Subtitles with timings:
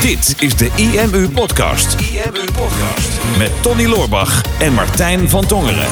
[0.00, 2.00] Dit is de IMU Podcast.
[2.00, 3.38] IMU Podcast.
[3.38, 5.88] Met Tony Loorbach en Martijn van Tongeren.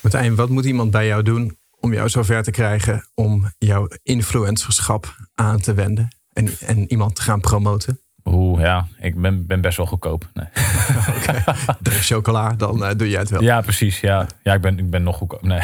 [0.00, 5.16] Martijn, wat moet iemand bij jou doen om jou zover te krijgen om jouw influencerschap
[5.34, 8.00] aan te wenden en, en iemand te gaan promoten?
[8.28, 10.28] Oeh, ja, ik ben, ben best wel goedkoop.
[10.34, 10.46] Nee.
[11.18, 11.54] okay.
[11.82, 13.42] Chocola, dan uh, doe jij het wel.
[13.42, 14.00] Ja, precies.
[14.00, 15.42] Ja, ja ik, ben, ik ben nog goedkoop.
[15.42, 15.60] Nee.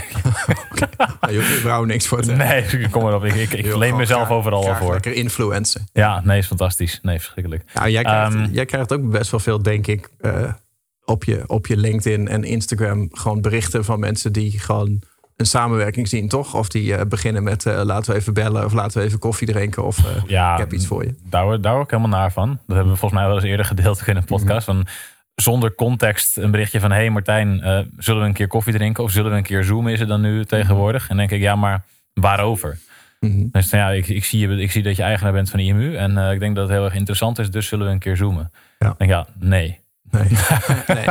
[0.73, 0.89] okay.
[1.21, 3.25] nou, je überhaupt niks voor te Nee, kom erop.
[3.25, 4.93] Ik, ik, ik leen mezelf graag, overal al voor.
[4.93, 5.87] Lekker influencen.
[5.93, 6.99] Ja, nee, is fantastisch.
[7.03, 7.65] Nee, verschrikkelijk.
[7.75, 10.53] Ja, jij, krijgt, um, jij krijgt ook best wel veel, denk ik, uh,
[11.05, 15.03] op, je, op je LinkedIn en Instagram gewoon berichten van mensen die gewoon
[15.37, 16.55] een samenwerking zien, toch?
[16.55, 19.47] Of die uh, beginnen met uh, laten we even bellen of laten we even koffie
[19.47, 21.15] drinken of uh, ja, ik heb iets voor je.
[21.23, 22.49] Daar daar word ik helemaal naar van.
[22.49, 24.69] Dat hebben we volgens mij wel eens eerder gedeeld in een podcast.
[24.69, 24.85] Mm -hmm.
[24.85, 24.95] van,
[25.35, 26.93] zonder context een berichtje van...
[26.93, 27.61] hey Martijn,
[27.99, 29.05] zullen we een keer koffie drinken?
[29.05, 29.93] Of zullen we een keer zoomen?
[29.93, 31.09] Is het dan nu tegenwoordig?
[31.09, 32.79] En denk ik, ja, maar waarover?
[33.21, 33.49] Mm -hmm.
[33.53, 35.97] Dus ja, ik, ik, zie, ik zie dat je eigenaar bent van IMU.
[35.97, 37.51] En ik denk dat het heel erg interessant is.
[37.51, 38.51] Dus zullen we een keer zoomen?
[38.53, 38.87] Ja.
[38.87, 39.81] Dan denk ik, ja, nee.
[40.11, 40.29] Nee,
[40.97, 41.07] nee,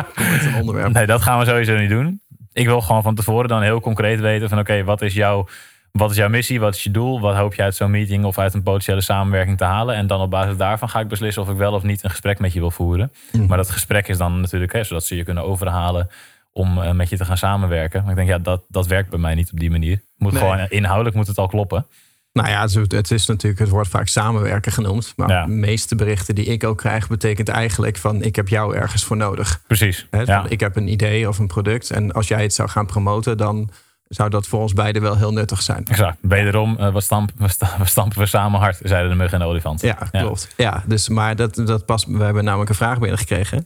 [0.53, 0.93] een onderwerp.
[0.93, 2.20] nee, dat gaan we sowieso niet doen
[2.53, 5.47] ik wil gewoon van tevoren dan heel concreet weten van oké, okay, wat is jouw
[5.91, 6.59] wat is jouw missie?
[6.59, 7.19] Wat is je doel?
[7.19, 9.95] Wat hoop je uit zo'n meeting of uit een potentiële samenwerking te halen?
[9.95, 12.39] En dan op basis daarvan ga ik beslissen of ik wel of niet een gesprek
[12.39, 13.11] met je wil voeren.
[13.31, 13.45] Mm.
[13.45, 16.09] Maar dat gesprek is dan natuurlijk, hè, zodat ze je kunnen overhalen
[16.51, 18.01] om uh, met je te gaan samenwerken.
[18.01, 20.01] Maar ik denk, ja, dat, dat werkt bij mij niet op die manier.
[20.17, 20.41] Moet nee.
[20.41, 21.85] gewoon inhoudelijk moet het al kloppen.
[22.33, 25.13] Nou ja, het is natuurlijk, het wordt vaak samenwerken genoemd.
[25.15, 25.45] Maar Ja.
[25.45, 29.17] de meeste berichten die ik ook krijg, betekent eigenlijk van ik heb jou ergens voor
[29.17, 29.61] nodig.
[29.67, 30.07] Precies.
[30.25, 30.45] Ja.
[30.49, 31.91] Ik heb een idee of een product.
[31.91, 33.69] En als jij het zou gaan promoten, dan
[34.07, 35.85] zou dat voor ons beiden wel heel nuttig zijn.
[35.85, 36.17] Exact.
[36.21, 37.35] Wederom, stampen,
[37.77, 39.81] we stampen we samen hard, zeiden de mug en de olifant.
[39.81, 40.53] Ja, klopt.
[40.57, 42.05] Ja, dus, maar dat, dat past.
[42.05, 43.65] We hebben namelijk een vraag binnengekregen.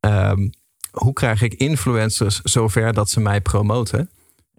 [0.00, 0.48] Ehm,
[0.90, 4.10] hoe krijg ik influencers zover dat ze mij promoten?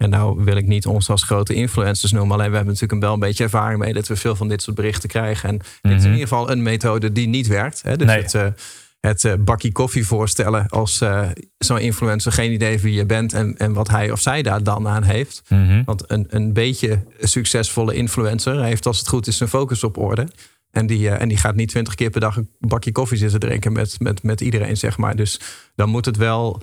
[0.01, 2.31] En nou wil ik niet ons als grote influencers noemen.
[2.35, 4.75] Alleen we hebben natuurlijk wel een beetje ervaring mee dat we veel van dit soort
[4.75, 5.49] berichten krijgen.
[5.49, 6.05] En dit is in Mhm.
[6.11, 7.81] ieder geval een methode die niet werkt.
[7.81, 7.95] Hè?
[7.97, 8.21] Dus Nee.
[8.21, 8.45] het, eh,
[8.99, 11.27] het eh, bakje koffie voorstellen als eh,
[11.57, 14.87] zo'n influencer geen idee wie je bent en, en wat hij of zij daar dan
[14.87, 15.41] aan heeft.
[15.47, 15.83] Mhm.
[15.85, 20.27] Want een, een beetje succesvolle influencer heeft als het goed is zijn focus op orde.
[20.71, 23.71] En die, en die gaat niet twintig keer per dag een bakje koffie zitten drinken
[23.73, 25.15] met, met, met iedereen, zeg maar.
[25.15, 25.39] Dus
[25.75, 26.61] dan moet het wel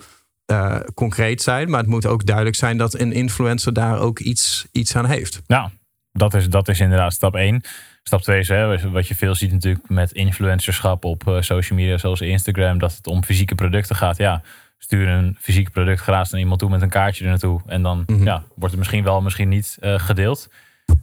[0.49, 1.69] eh, concreet zijn.
[1.69, 5.41] Maar het moet ook duidelijk zijn dat een influencer daar ook iets, iets aan heeft.
[5.47, 5.69] Nou,
[6.11, 7.61] dat is, dat is inderdaad stap 1.
[8.03, 11.97] Stap 2 is hè, wat je veel ziet natuurlijk met influencerschap op eh, social media
[11.97, 14.17] zoals Instagram, dat het om fysieke producten gaat.
[14.17, 14.41] Ja,
[14.77, 17.61] stuur een fysiek product gratis naar iemand toe met een kaartje er naartoe.
[17.65, 18.23] En dan Mhm.
[18.23, 20.49] ja, wordt het misschien wel, misschien niet eh, gedeeld.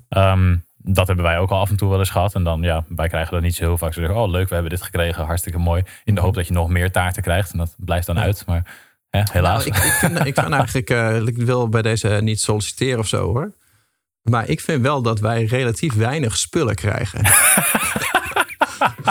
[0.08, 2.34] Ehm, dat hebben wij ook al af en toe wel eens gehad.
[2.34, 3.92] En dan, ja, wij krijgen dat niet zo heel vaak.
[3.92, 5.82] Ze zeggen, oh leuk, we hebben dit gekregen, hartstikke mooi.
[6.04, 7.52] In de hoop dat je nog meer taarten krijgt.
[7.52, 8.46] En dat blijft dan uit.
[8.46, 8.62] Maar
[9.10, 9.64] hè, helaas.
[9.64, 13.08] Nou, ik, ik, vind, ik vind eigenlijk, eh, ik wil bij deze niet solliciteren of
[13.08, 13.52] zo hoor.
[14.22, 17.20] Maar ik vind wel dat wij relatief weinig spullen krijgen.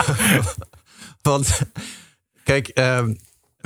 [1.22, 1.60] Want
[2.42, 3.14] kijk, ehm,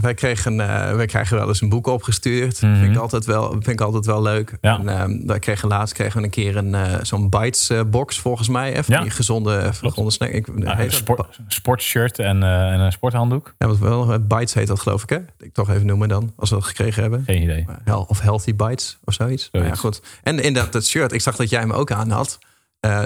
[0.00, 2.62] wij, kregen, eh, wij krijgen wel eens een boek opgestuurd.
[2.62, 2.76] Mhm.
[2.80, 4.58] vind, ik altijd wel, vind ik altijd wel leuk.
[4.60, 4.78] Ja.
[4.78, 8.18] En, ehm, wij kregen laatst kregen we een keer een, eh, zo'n Bites eh, box
[8.18, 8.74] volgens mij.
[8.76, 9.00] Even Ja.
[9.00, 10.30] die gezonde, gezonde snack.
[10.30, 13.54] Ik, Nou, heet een sport, sportshirt en, en een sporthanddoek.
[13.58, 15.18] Ja, wat wel, Bites heet dat geloof ik hè?
[15.38, 17.22] Ik toch even noemen dan, als we dat gekregen hebben.
[17.26, 17.66] Geen idee.
[17.84, 19.48] Hel- Of Healthy Bites of zoiets.
[19.52, 20.02] Nou ja, goed.
[20.22, 21.12] En inderdaad, dat shirt.
[21.12, 22.38] Ik zag dat jij hem ook aan had.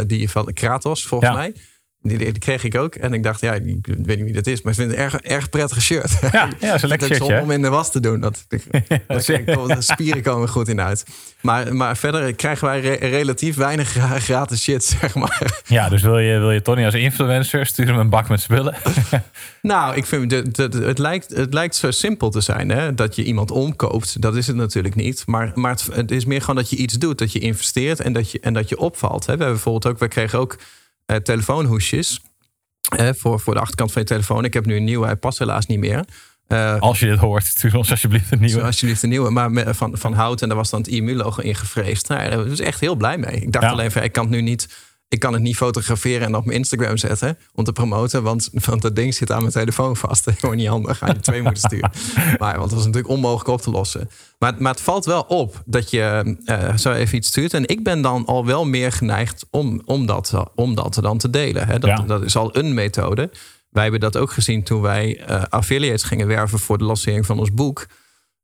[0.07, 1.37] Die van Kratos, volgens Ja.
[1.37, 1.55] mij.
[2.07, 2.95] Die, die kreeg ik ook.
[2.95, 4.63] En ik dacht, ja, ik weet niet wie dat is.
[4.63, 6.19] Maar ik vind het een erg, erg prettig shirt.
[6.33, 7.41] Ja, ja, lekker hè?
[7.41, 8.21] om in de was te doen.
[8.21, 11.05] Dat, dat, de spieren komen goed in uit.
[11.41, 15.63] Maar, maar verder krijgen wij re- relatief weinig gra- gratis shit, zeg maar.
[15.67, 18.75] Ja, dus wil je, wil je Tony als influencer, stuur hem een bak met spullen.
[19.63, 22.95] Nou, ik vind het, het, het, lijkt, het lijkt zo simpel te zijn hè?
[22.95, 24.21] dat je iemand omkoopt.
[24.21, 25.23] Dat is het natuurlijk niet.
[25.27, 28.13] Maar, maar het, het is meer gewoon dat je iets doet, dat je investeert en
[28.13, 29.27] dat je, en dat je opvalt.
[29.27, 29.33] Hè?
[29.33, 30.57] We hebben bijvoorbeeld ook, we kregen ook
[31.07, 32.21] eh, telefoonhoesjes
[33.17, 34.45] voor, voor de achterkant van je telefoon.
[34.45, 36.05] Ik heb nu een nieuwe, hij past helaas niet meer.
[36.47, 38.63] Eh, Als je dit hoort, stuur ons alsjeblieft een nieuwe.
[38.63, 40.43] alsjeblieft een nieuwe, maar met- van, van hout.
[40.43, 42.09] En daar was dan het IMU-logo ingevreesd.
[42.09, 43.35] Nou, ja, daar was ik echt heel blij mee.
[43.41, 43.71] Ik dacht Ja.
[43.71, 44.69] alleen van, ik kan het nu niet...
[45.15, 48.23] Ik kan het niet fotograferen en op mijn Instagram zetten om te promoten.
[48.23, 50.31] Want, want dat ding zit aan mijn telefoon vast.
[50.41, 50.99] Gewoon niet handig.
[50.99, 51.91] Ga je twee moeten sturen.
[52.39, 54.09] Maar, want dat is natuurlijk onmogelijk op te lossen.
[54.39, 57.55] Maar, maar het valt wel op dat je eh, zo even iets stuurt.
[57.55, 61.31] En ik ben dan al wel meer geneigd om, om, dat, om dat dan te
[61.31, 61.67] delen.
[61.67, 61.79] Hè.
[61.79, 62.05] Dat, Ja.
[62.07, 63.31] dat is al een methode.
[63.71, 67.39] Wij hebben dat ook gezien toen wij eh, affiliates gingen werven voor de lancering van
[67.39, 67.87] ons boek.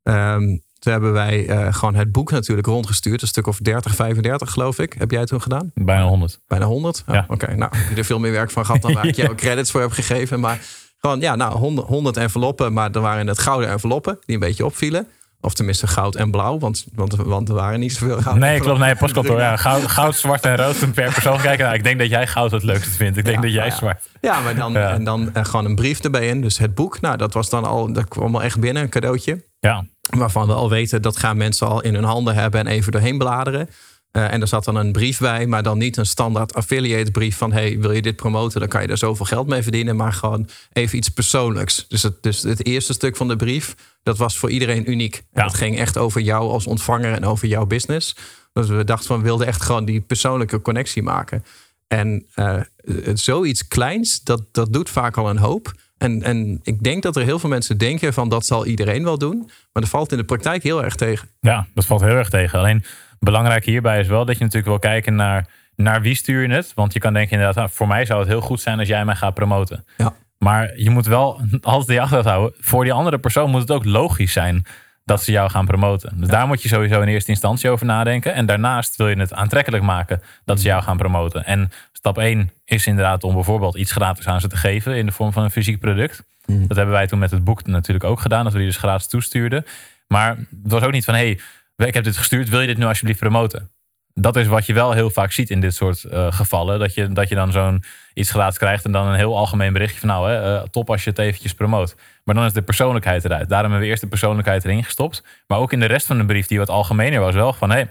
[0.02, 3.22] Ehm, toen hebben wij eh, gewoon het boek natuurlijk rondgestuurd.
[3.22, 4.94] Een stuk of 30, 35 geloof ik.
[4.98, 5.70] Heb jij het toen gedaan?
[5.74, 6.40] Bijna 100.
[6.48, 7.02] Bijna 100?
[7.06, 7.24] Oh, Ja.
[7.28, 9.70] Oké, nou, heb je er veel meer werk van gehad dan waar ik jou credits
[9.70, 10.40] voor heb gegeven.
[10.40, 10.60] Maar
[11.00, 12.72] gewoon, ja, nou, 100, 100 enveloppen.
[12.72, 15.06] Maar er waren het gouden enveloppen die een beetje opvielen.
[15.42, 18.36] Of tenminste goud en blauw, want, want, want er waren niet zoveel goud.
[18.36, 18.78] Nee, klopt.
[18.78, 19.38] Nee, postkantoor.
[19.50, 21.64] Ja, goud, goud, zwart en rood per persoon kijken.
[21.64, 23.16] Nou, ik denk dat jij goud het leukste vindt.
[23.18, 23.78] Ik denk Ja, dat jij nou ja.
[23.78, 24.08] zwart.
[24.20, 24.76] Ja, maar dan.
[24.76, 26.40] En dan eh, gewoon een brief erbij in.
[26.40, 29.44] Dus het boek, nou, dat was dan al, dat kwam al echt binnen, een cadeautje.
[29.60, 32.92] Ja, Waarvan we al weten, dat gaan mensen al in hun handen hebben en even
[32.92, 33.68] doorheen bladeren.
[34.10, 37.36] Eh, en er zat dan een brief bij, maar dan niet een standaard affiliate brief
[37.36, 37.52] van...
[37.52, 39.96] hey, wil je dit promoten, dan kan je daar zoveel geld mee verdienen.
[39.96, 41.88] Maar gewoon even iets persoonlijks.
[41.88, 45.22] Dus het, dus het eerste stuk van de brief, dat was voor iedereen uniek.
[45.32, 45.42] Ja.
[45.42, 48.16] dat ging echt over jou als ontvanger en over jouw business.
[48.52, 51.44] Dus we dachten van, we wilden echt gewoon die persoonlijke connectie maken.
[51.86, 55.72] En het- zoiets kleins, dat, dat doet vaak al een hoop.
[55.98, 59.18] En, en ik denk dat er heel veel mensen denken van dat zal iedereen wel
[59.18, 59.36] doen.
[59.46, 61.28] Maar dat valt in de praktijk heel erg tegen.
[61.40, 62.58] Ja, dat valt heel erg tegen.
[62.58, 62.84] Alleen
[63.20, 65.46] belangrijk hierbij is wel dat je natuurlijk wil kijken naar,
[65.76, 66.72] naar wie stuur je het.
[66.74, 69.04] Want je kan denken inderdaad, nou, voor mij zou het heel goed zijn als jij
[69.04, 69.84] mij gaat promoten.
[69.96, 70.12] Ja.
[70.38, 72.58] Maar je moet wel altijd je achterhoofd houden.
[72.60, 74.66] Voor die andere persoon moet het ook logisch zijn
[75.04, 76.12] dat ze jou gaan promoten.
[76.16, 78.34] Dus daar moet je sowieso in eerste instantie over nadenken.
[78.34, 81.44] En daarnaast wil je het aantrekkelijk maken dat ze jou gaan promoten.
[81.44, 85.12] En stap 1 is inderdaad om bijvoorbeeld iets gratis aan ze te geven in de
[85.12, 86.22] vorm van een fysiek product.
[86.46, 89.06] Dat hebben wij toen met het boek natuurlijk ook gedaan, dat we die dus gratis
[89.06, 89.64] toestuurden.
[90.06, 91.40] Maar het was ook niet van, hey,
[91.88, 93.70] ik heb dit gestuurd, wil je dit nu alsjeblieft promoten?
[94.14, 96.78] Dat is wat je wel heel vaak ziet in dit soort eh, gevallen.
[96.78, 97.84] Dat je, dat je dan zo'n
[98.14, 101.04] iets gratis krijgt en dan een heel algemeen berichtje van nou, hè, eh, top als
[101.04, 101.96] je het eventjes promoot.
[102.24, 103.48] Maar dan is de persoonlijkheid eruit.
[103.48, 105.24] Daarom hebben we eerst de persoonlijkheid erin gestopt.
[105.46, 107.88] Maar ook in de rest van de brief, die wat algemener was, wel van hey,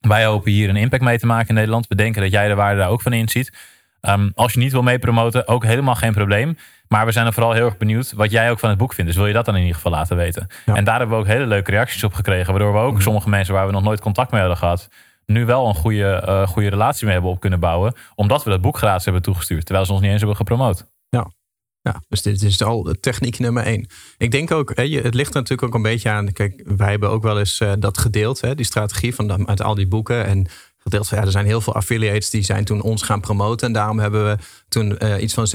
[0.00, 1.86] wij hopen hier een impact mee te maken in Nederland.
[1.86, 3.52] We denken dat jij de waarde daar ook van inziet.
[4.04, 6.56] Ehm, als je niet wil mee promoten, ook helemaal geen probleem.
[6.88, 9.10] Maar we zijn er vooral heel erg benieuwd wat jij ook van het boek vindt.
[9.10, 10.46] Dus wil je dat dan in ieder geval laten weten?
[10.66, 10.74] Ja.
[10.74, 12.52] En daar hebben we ook hele leuke reacties op gekregen.
[12.52, 14.88] Waardoor we ook sommige mensen waar we nog nooit contact mee hadden gehad.
[15.26, 17.94] nu wel een goede, eh, goede relatie mee hebben op kunnen bouwen.
[18.14, 19.64] Omdat we dat boek gratis hebben toegestuurd.
[19.64, 20.86] Terwijl ze ons niet eens hebben gepromoot.
[21.84, 23.86] Ja, dus dit is al techniek nummer één.
[24.18, 26.32] Ik denk ook, het ligt natuurlijk ook een beetje aan.
[26.32, 29.74] Kijk, wij hebben ook wel eens eh, dat gedeeld, hè, die strategie van uit al
[29.74, 30.24] die boeken.
[30.26, 30.46] En
[30.84, 33.66] gedeeld ja, er zijn heel veel affiliates die zijn toen ons gaan promoten.
[33.66, 34.36] En daarom hebben we
[34.68, 35.46] toen eh, iets van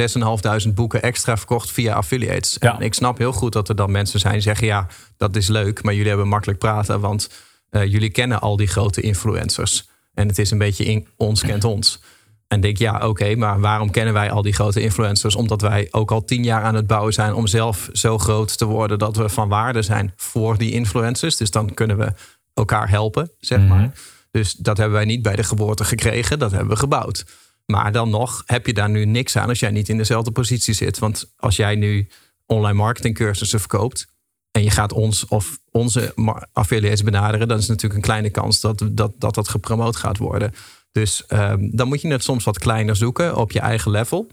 [0.67, 2.57] 6.500 boeken extra verkocht via affiliates.
[2.59, 2.75] Ja.
[2.75, 4.87] En ik snap heel goed dat er dan mensen zijn die zeggen: ja,
[5.17, 7.29] dat is leuk, maar jullie hebben makkelijk praten, want
[7.69, 9.89] eh, jullie kennen al die grote influencers.
[10.13, 12.01] En het is een beetje in, ons kent ons.
[12.47, 15.35] En denk, ja, oké, maar waarom kennen wij al die grote influencers?
[15.35, 18.65] Omdat wij ook al tien jaar aan het bouwen zijn om zelf zo groot te
[18.65, 21.35] worden dat we van waarde zijn voor die influencers.
[21.35, 22.13] Dus dan kunnen we
[22.53, 23.91] elkaar helpen, zeg maar.
[24.31, 27.25] Dus dat hebben wij niet bij de geboorte gekregen, dat hebben we gebouwd.
[27.65, 30.73] Maar dan nog heb je daar nu niks aan als jij niet in dezelfde positie
[30.73, 30.99] zit.
[30.99, 32.09] Want als jij nu
[32.45, 34.07] online marketingcursussen verkoopt
[34.51, 36.13] en je gaat ons of onze
[36.53, 40.53] affiliates benaderen, dan is natuurlijk een kleine kans dat dat, dat, dat gepromoot gaat worden.
[40.91, 44.27] Dus ehm, dan moet je het soms wat kleiner zoeken op je eigen level.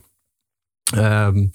[0.95, 1.47] Ehm,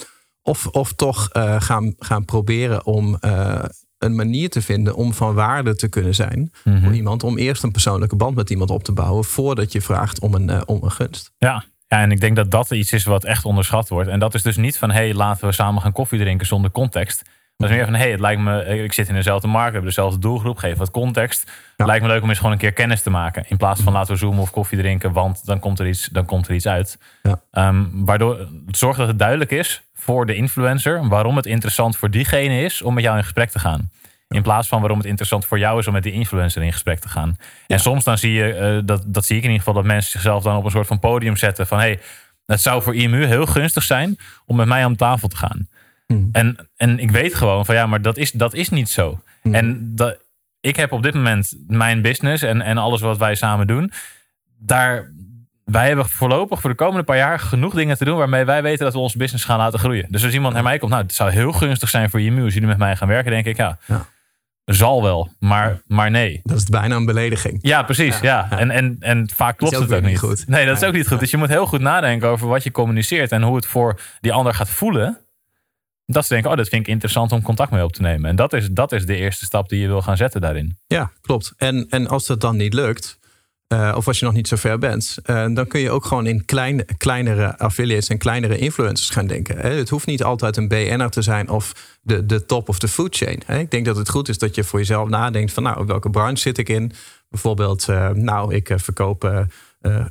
[0.41, 3.63] of, of toch eh, gaan, gaan proberen om eh,
[4.03, 6.83] een manier te vinden om van waarde te kunnen zijn Mhm.
[6.83, 7.23] voor iemand.
[7.23, 10.49] Om eerst een persoonlijke band met iemand op te bouwen voordat je vraagt om een,
[10.49, 11.31] eh, om een gunst.
[11.37, 11.63] Ja.
[11.87, 14.09] ja, en ik denk dat dat iets is wat echt onderschat wordt.
[14.09, 17.21] En dat is dus niet van, hey, laten we samen gaan koffie drinken zonder context.
[17.57, 19.89] Dat is meer van, hey, het lijkt me, ik zit in dezelfde markt, we hebben
[19.89, 21.43] dezelfde doelgroep, geef wat context.
[21.45, 21.53] Ja.
[21.75, 23.45] Het lijkt me leuk om eens gewoon een keer kennis te maken.
[23.47, 26.25] In plaats van laten we zoomen of koffie drinken, want dan komt er iets, dan
[26.25, 26.97] komt er iets uit.
[27.23, 27.41] Ja.
[27.51, 32.09] Ehm, waardoor het zorgt dat het duidelijk is voor de influencer waarom het interessant voor
[32.09, 33.89] diegene is om met jou in gesprek te gaan.
[34.27, 36.99] In plaats van waarom het interessant voor jou is om met die influencer in gesprek
[36.99, 37.35] te gaan.
[37.67, 40.11] En soms dan zie je, eh, dat, dat zie ik in ieder geval, dat mensen
[40.11, 41.99] zichzelf dan op een soort van podium zetten van hey,
[42.45, 45.67] het zou voor IMU heel gunstig zijn om met mij aan tafel te gaan.
[46.13, 46.29] Hmm.
[46.31, 49.19] En, en ik weet gewoon van ja, maar dat is, dat is niet zo.
[49.43, 50.17] En dat,
[50.59, 53.91] ik heb op dit moment mijn business en, en alles wat wij samen doen.
[54.59, 55.11] Daar,
[55.65, 58.85] wij hebben voorlopig voor de komende paar jaar genoeg dingen te doen waarmee wij weten
[58.85, 60.07] dat we onze business gaan laten groeien.
[60.09, 62.53] Dus als iemand naar mij komt, nou, het zou heel gunstig zijn voor IMU als
[62.53, 63.77] jullie met mij gaan werken, denk ik ja.
[63.85, 64.05] Ja.
[64.65, 66.39] Zal wel, maar, maar nee.
[66.43, 67.59] Dat is bijna een belediging.
[67.61, 68.19] Ja, precies.
[68.19, 68.47] Ja.
[68.51, 70.47] En, en, en vaak klopt ook het ook niet goed.
[70.47, 71.19] Nee, dat is ook niet goed.
[71.19, 74.33] Dus je moet heel goed nadenken over wat je communiceert en hoe het voor die
[74.33, 75.17] ander gaat voelen.
[76.05, 78.29] Dat ze denken, oh, dat vind ik interessant om contact mee op te nemen.
[78.29, 80.77] En dat is, dat is de eerste stap die je wil gaan zetten daarin.
[80.87, 81.53] Ja, klopt.
[81.57, 83.19] En, en als dat dan niet lukt,
[83.67, 86.25] eh, of als je nog niet zo ver bent, eh, dan kun je ook gewoon
[86.27, 89.57] in klein, kleinere affiliates en kleinere influencers gaan denken.
[89.57, 89.69] Hè.
[89.69, 93.15] Het hoeft niet altijd een BN'er te zijn of de, de top of de food
[93.15, 93.41] chain.
[93.45, 93.59] Hè.
[93.59, 96.41] Ik denk dat het goed is dat je voor jezelf nadenkt van nou, welke branche
[96.41, 96.91] zit ik in?
[97.29, 99.45] Bijvoorbeeld, eh, nou, ik verkoop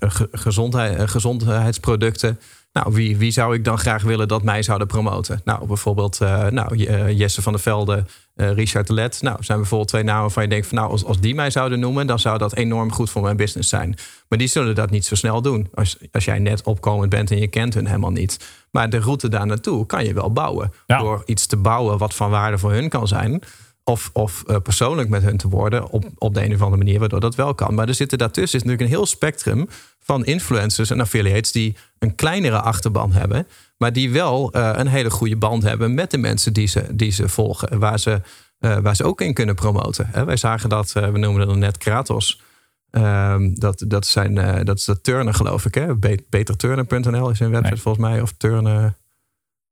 [0.00, 2.40] ge- gezondheid, gezondheidsproducten.
[2.72, 5.40] Nou, wie, wie zou ik dan graag willen dat mij zouden promoten?
[5.44, 9.22] Nou, bijvoorbeeld eh, nou, eh, Jesse van der Velde, eh, Richard de Let.
[9.22, 11.80] Nou, zijn bijvoorbeeld twee namen waarvan je denkt van nou, als, als die mij zouden
[11.80, 13.98] noemen, dan zou dat enorm goed voor mijn business zijn.
[14.28, 15.68] Maar die zullen dat niet zo snel doen.
[15.74, 18.48] Als, als jij net opkomend bent en je kent hun helemaal niet.
[18.70, 20.72] Maar de route daar naartoe kan je wel bouwen.
[20.86, 20.98] Ja.
[20.98, 23.42] Door iets te bouwen wat van waarde voor hun kan zijn.
[23.84, 26.98] Of, of uh, persoonlijk met hun te worden op, op de een of andere manier,
[26.98, 27.74] waardoor dat wel kan.
[27.74, 29.68] Maar er zitten daartussen is natuurlijk een heel spectrum
[29.98, 33.46] van influencers en affiliates die een kleinere achterban hebben,
[33.76, 37.10] maar die wel uh, een hele goede band hebben met de mensen die ze, die
[37.10, 38.20] ze volgen, waar ze,
[38.60, 40.08] uh, waar ze ook in kunnen promoten.
[40.10, 40.24] Hè?
[40.24, 42.40] Wij zagen dat, we noemen dat net Kratos.
[42.90, 45.74] Um, dat, dat, zijn, uh, dat is de Turner, geloof ik.
[45.74, 45.96] Hè?
[46.28, 47.82] Beterturner.nl is zijn website nee.
[47.82, 48.20] volgens mij.
[48.20, 48.94] Of Turner.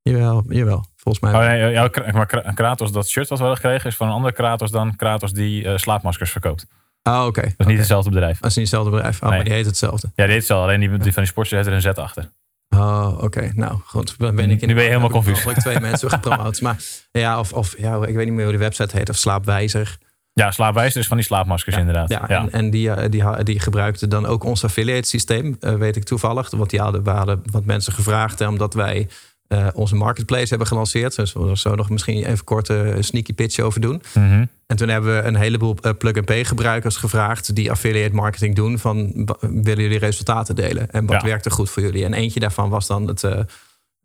[0.02, 0.84] Jawel, jawel.
[1.08, 1.58] Volgens mij.
[1.58, 4.34] Oh, nee, ja, maar Kratos, dat shirt wat we hadden gekregen, is van een andere
[4.34, 6.66] Kratos dan Kratos die uh, slaapmaskers verkoopt.
[7.02, 7.26] Ah, oké.
[7.26, 7.44] Okay.
[7.44, 8.38] Dat is niet hetzelfde bedrijf.
[8.38, 9.16] Dat is niet hetzelfde bedrijf.
[9.16, 9.36] Oh, nee.
[9.36, 10.06] maar die heet hetzelfde.
[10.06, 10.66] Ja, die heet hetzelfde.
[10.66, 12.30] Alleen die, die van die sportjes heeft er een Z achter.
[12.68, 13.24] Oh, oké.
[13.24, 13.52] Okay.
[13.54, 14.18] Nou, goed.
[14.18, 15.44] Dan ben ik in nu ben je helemaal confus.
[15.44, 16.60] Ik twee mensen gepromoot.
[16.60, 16.76] Maar
[17.12, 19.08] ja, of, of ja, ik weet niet meer hoe de website heet.
[19.08, 19.98] Of Slaapwijzer.
[20.32, 22.08] Ja, slaapwijzer is van die slaapmaskers ja, inderdaad.
[22.08, 22.40] Ja, ja.
[22.40, 26.50] En, en, die, die, die gebruikten dan ook ons affiliate systeem, uh, weet ik toevallig.
[26.50, 29.08] Want die hadden, we hadden wat mensen gevraagd, hè, omdat wij
[29.48, 31.16] uh, onze marketplace hebben gelanceerd.
[31.16, 34.02] Dus we zo nog misschien even kort een sneaky pitch over doen.
[34.14, 34.48] Mm -hmm.
[34.66, 38.78] En toen hebben we een heleboel uh, plug-and-pay gebruikers gevraagd die affiliate marketing doen.
[38.78, 40.90] Van willen jullie resultaten delen?
[40.90, 42.04] En wat werkt er goed voor jullie?
[42.04, 43.22] En eentje daarvan was dan het,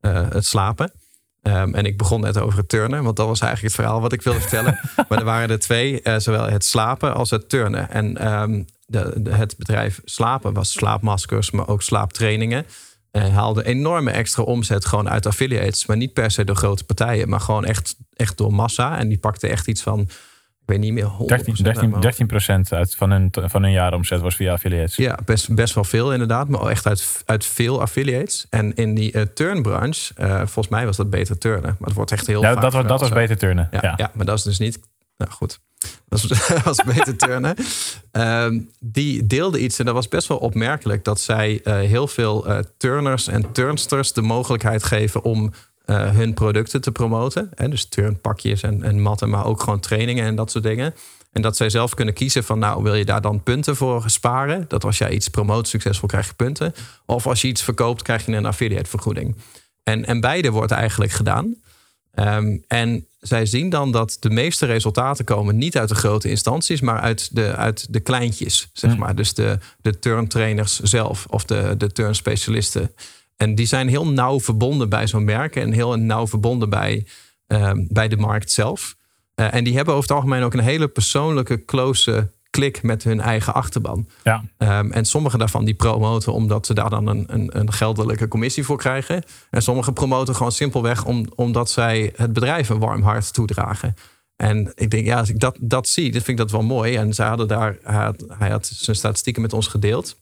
[0.02, 0.92] het slapen.
[1.48, 4.14] Um, en ik begon net over het turnen, want dat was eigenlijk het verhaal wat
[4.14, 4.80] ik wilde vertellen.
[5.10, 7.90] maar er waren er twee, zowel het slapen als het turnen.
[7.90, 12.66] En um, de, de, het bedrijf Slapen was slaapmaskers, maar ook slaaptrainingen.
[13.14, 15.86] En haalde enorme extra omzet gewoon uit affiliates.
[15.86, 18.98] Maar niet per se door grote partijen, maar gewoon echt, echt door massa.
[18.98, 20.00] En die pakte echt iets van
[20.64, 24.54] ik weet niet meer 13, 13, 13 uit van hun, van hun jaaromzet was via
[24.54, 24.96] affiliates.
[24.96, 26.48] Ja, best, best wel veel inderdaad.
[26.48, 28.46] Maar echt uit, uit veel affiliates.
[28.50, 31.76] En in die uh, turnbranche, uh, volgens mij was dat beter turnen.
[31.80, 33.68] Maar het wordt echt heel ja, dat, dat was beter turnen.
[33.72, 33.94] Ja, ja.
[33.98, 34.80] ja, maar dat is dus niet...
[35.18, 35.60] Nou goed,
[36.08, 36.28] was,
[36.66, 37.56] was beter turnen.
[38.12, 41.04] Um, die deelde iets en dat was best wel opmerkelijk...
[41.04, 45.24] dat zij uh, heel veel turners en turnsters de mogelijkheid geven...
[45.24, 45.54] om
[45.86, 47.50] uh, hun producten te promoten.
[47.70, 50.94] Dus turnpakjes en, en matten, maar ook gewoon trainingen en dat soort dingen.
[51.34, 54.66] En dat zij zelf kunnen kiezen van, nou, wil je daar dan punten voor sparen?
[54.68, 56.74] Dat als jij iets promoot succesvol, krijg je punten.
[57.06, 59.36] Of als je iets verkoopt, krijg je een affiliate vergoeding.
[59.84, 61.56] En, en beide wordt eigenlijk gedaan.
[62.20, 66.82] Um, en zij zien dan dat de meeste resultaten komen niet uit de grote instanties,
[66.82, 69.16] maar uit de, uit de kleintjes, zeg maar.
[69.16, 72.92] Dus de, de turntrainers zelf of de, de turnspecialisten.
[73.38, 77.06] En die zijn heel nauw verbonden bij zo'n merk en heel nauw verbonden bij,
[77.48, 78.96] uh, bij de markt zelf.
[79.36, 83.22] Uh, en die hebben over het algemeen ook een hele persoonlijke, close klik met hun
[83.22, 84.08] eigen achterban.
[84.24, 84.44] Ja.
[84.58, 88.64] Um, en sommige daarvan die promoten omdat ze daar dan een, een, een, geldelijke commissie
[88.64, 89.24] voor krijgen.
[89.50, 93.96] En sommige promoten gewoon simpelweg om, omdat zij het bedrijf een warm hart toedragen.
[94.36, 96.96] En ik denk, ja, als ik dat, dat zie, dan vind ik dat wel mooi.
[96.96, 100.18] En zij hadden daar, hij had, hij had zijn statistieken met ons gedeeld.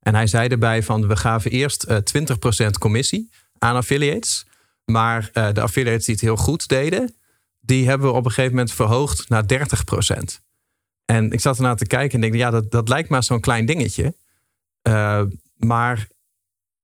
[0.00, 4.46] En hij zei erbij van we gaven eerst uh, eh, 20% commissie aan affiliates.
[4.84, 7.14] Maar uh, de affiliates die het heel goed deden,
[7.60, 10.47] die hebben we op een gegeven moment verhoogd naar 30%.
[11.10, 13.66] En ik zat ernaar te kijken en denk, ja, dat, dat lijkt maar zo'n klein
[13.66, 14.14] dingetje.
[14.88, 15.22] Uh,
[15.56, 16.06] maar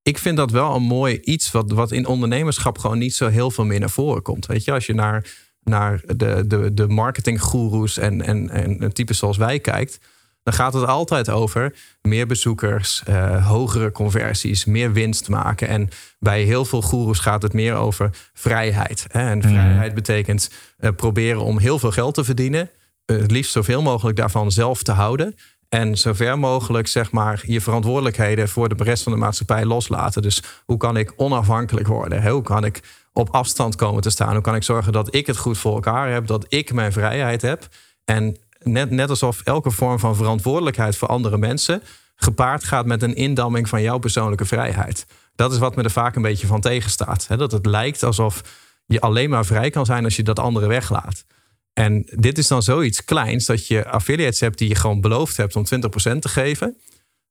[0.01, 3.51] ik vind dat wel een mooi iets wat, wat in ondernemerschap gewoon niet zo heel
[3.51, 4.45] veel meer naar voren komt.
[4.45, 5.27] Weet je, als je naar,
[5.63, 9.99] naar de, de, de marketinggoeroes en, en, en types zoals wij kijkt,
[10.43, 15.67] dan gaat het altijd over meer bezoekers, uh, hogere conversies, meer winst maken.
[15.67, 15.89] En
[16.19, 19.05] bij heel veel goeroes gaat het meer over vrijheid.
[19.07, 19.29] Hè?
[19.29, 19.95] En vrijheid mm.
[19.95, 22.69] betekent uh, proberen om heel veel geld te verdienen.
[23.05, 25.35] Uh, het liefst zoveel mogelijk daarvan zelf te houden.
[25.69, 30.21] En zover mogelijk, zeg maar, je verantwoordelijkheden voor de rest van de maatschappij loslaten.
[30.21, 32.29] Dus hoe kan ik onafhankelijk worden?
[32.29, 32.81] Hoe kan ik
[33.13, 34.33] op afstand komen te staan?
[34.33, 36.27] Hoe kan ik zorgen dat ik het goed voor elkaar heb?
[36.27, 37.67] Dat ik mijn vrijheid heb?
[38.05, 41.81] En net, net alsof elke vorm van verantwoordelijkheid voor andere mensen
[42.15, 45.05] gepaard gaat met een indamming van jouw persoonlijke vrijheid.
[45.35, 47.27] Dat is wat me er vaak een beetje van tegenstaat.
[47.37, 48.41] Dat het lijkt alsof
[48.85, 51.25] je alleen maar vrij kan zijn als je dat andere weglaat.
[51.75, 55.55] En dit is dan zoiets kleins dat je affiliates hebt die je gewoon beloofd hebt
[55.55, 55.67] om 20%
[56.19, 56.77] te geven.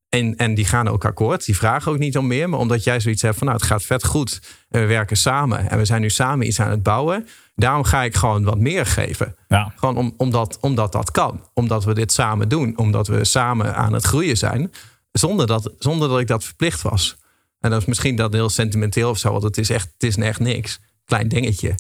[0.09, 1.45] En, en die gaan ook akkoord.
[1.45, 2.49] Die vragen ook niet om meer.
[2.49, 4.41] Maar omdat jij zoiets hebt van nou, het gaat vet goed.
[4.69, 5.71] En we werken samen.
[5.71, 7.29] En we zijn nu samen iets aan het bouwen.
[7.55, 9.37] Daarom ga ik gewoon wat meer geven.
[9.49, 9.73] Ja.
[9.77, 11.49] Gewoon om, omdat, omdat dat kan.
[11.55, 12.79] Omdat we dit samen doen.
[12.79, 14.73] Omdat we samen aan het groeien zijn.
[15.13, 17.17] Zonder dat, zonder dat ik dat verplicht was.
[17.61, 19.31] En dat is misschien dat heel sentimenteel of zo.
[19.31, 20.81] Want het is echt, het is echt niks.
[21.05, 21.75] Klein dingetje.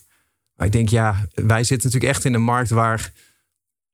[0.57, 3.13] Maar ik denk, ja, wij zitten natuurlijk echt in een markt waar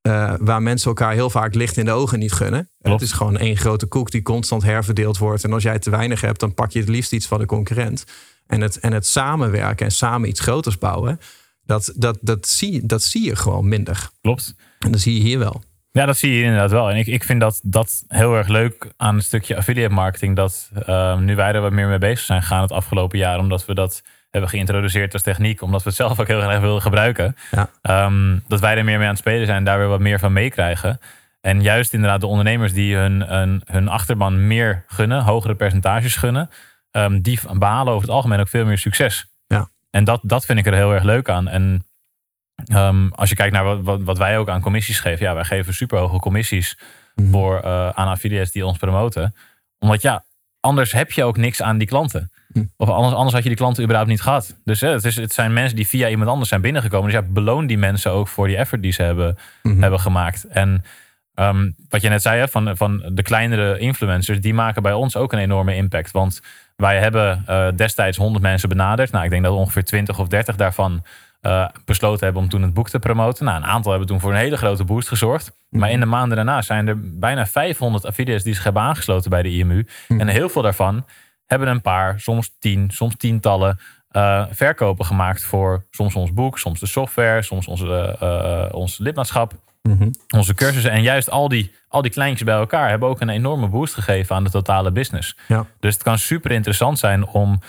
[0.07, 2.69] uh, waar mensen elkaar heel vaak licht in de ogen niet gunnen.
[2.81, 5.43] Het is gewoon één grote koek die constant herverdeeld wordt.
[5.43, 8.05] En als jij te weinig hebt, dan pak je het liefst iets van de concurrent.
[8.47, 11.19] En het, en het samenwerken en samen iets groters bouwen,
[11.65, 14.09] dat, dat, dat, zie, dat zie je gewoon minder.
[14.21, 14.55] Klopt.
[14.79, 15.63] En dat zie je hier wel.
[15.91, 16.89] Ja, dat zie je inderdaad wel.
[16.89, 20.35] En ik, ik vind dat, dat heel erg leuk aan een stukje affiliate marketing.
[20.35, 23.39] Dat uh, nu wij er wat meer mee bezig zijn gaan het afgelopen jaar.
[23.39, 24.01] Omdat we dat
[24.31, 27.35] hebben geïntroduceerd als techniek, omdat we het zelf ook heel erg willen gebruiken.
[27.51, 27.69] Ja.
[27.81, 30.33] Ehm, dat wij er meer mee aan het spelen zijn, daar weer wat meer van
[30.33, 30.99] meekrijgen.
[31.41, 36.49] En juist inderdaad de ondernemers die hun, hun, hun achterban meer gunnen, hogere percentages gunnen,
[36.91, 39.27] ehm, die behalen over het algemeen ook veel meer succes.
[39.47, 39.69] Ja.
[39.89, 41.47] En dat, dat vind ik er heel erg leuk aan.
[41.47, 41.85] En
[42.65, 45.43] ehm, als je kijkt naar wat, wat, wat wij ook aan commissies geven, ja, wij
[45.43, 46.77] geven super hoge commissies
[47.15, 47.31] Mhm.
[47.31, 49.35] voor, eh, aan affiliates die ons promoten.
[49.79, 50.25] Omdat ja,
[50.61, 52.31] anders heb je ook niks aan die klanten.
[52.53, 52.63] Hm.
[52.77, 54.55] Of anders, anders had je die klanten überhaupt niet gehad.
[54.63, 57.11] Dus hè, het, is, het zijn mensen die via iemand anders zijn binnengekomen.
[57.11, 59.81] Dus ja, beloon die mensen ook voor die effort die ze hebben, Mhm.
[59.81, 60.47] hebben gemaakt.
[60.47, 60.83] En
[61.33, 65.15] ehm, wat je net zei, hè, van, van de kleinere influencers, die maken bij ons
[65.15, 66.11] ook een enorme impact.
[66.11, 66.41] Want
[66.75, 69.11] wij hebben eh, destijds 100 mensen benaderd.
[69.11, 71.03] Nou, ik denk dat ongeveer 20 of 30 daarvan
[71.41, 73.45] eh, besloten hebben om toen het boek te promoten.
[73.45, 75.51] Nou, een aantal hebben toen voor een hele grote boost gezorgd.
[75.69, 79.41] Maar in de maanden daarna zijn er bijna 500 affiliates die zich hebben aangesloten bij
[79.41, 79.87] de IMU.
[80.07, 81.05] En heel veel daarvan
[81.45, 83.79] hebben een paar, soms tien, soms tientallen
[84.09, 89.53] eh, verkopen gemaakt voor soms ons boek, soms de software, soms onze, eh, ons lidmaatschap,
[89.81, 90.09] Mhm.
[90.35, 90.91] onze cursussen.
[90.91, 94.35] En juist al die, al die kleintjes bij elkaar hebben ook een enorme boost gegeven
[94.35, 95.37] aan de totale business.
[95.47, 95.65] Ja.
[95.79, 97.59] Dus het kan super interessant zijn om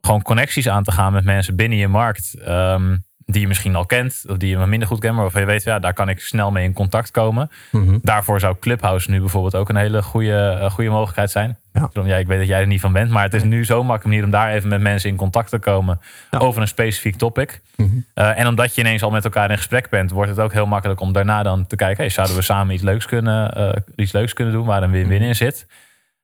[0.00, 2.34] gewoon connecties aan te gaan met mensen binnen je markt.
[2.44, 5.40] ehm, die je misschien al kent, of die je wat minder goed kent, maar waarvan
[5.40, 7.50] je weet, ja, daar kan ik snel mee in contact komen.
[7.70, 7.98] Mhm.
[8.02, 11.58] Daarvoor zou Clubhouse nu bijvoorbeeld ook een hele goede, eh, goede mogelijkheid zijn.
[11.72, 11.80] Ja.
[11.80, 13.76] Daarom, ja, ik weet dat jij er niet van bent, maar het is nu zo'n
[13.86, 16.00] makkelijke manier om daar even met mensen in contact te komen
[16.30, 16.38] Ja.
[16.38, 17.60] over een specifiek topic.
[17.76, 17.88] Mhm.
[18.14, 20.66] Eh, en omdat je ineens al met elkaar in gesprek bent, wordt het ook heel
[20.66, 24.12] makkelijk om daarna dan te kijken, hey, zouden we samen iets leuks kunnen, eh, iets
[24.12, 25.66] leuks kunnen doen waar een win-win in zit.